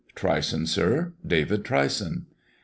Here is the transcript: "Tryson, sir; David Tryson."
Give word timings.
"Tryson, 0.15 0.65
sir; 0.65 1.13
David 1.23 1.63
Tryson." 1.63 2.25